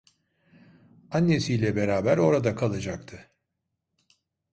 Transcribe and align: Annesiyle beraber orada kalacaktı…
Annesiyle 1.11 1.75
beraber 1.75 2.17
orada 2.17 2.55
kalacaktı… 2.55 3.31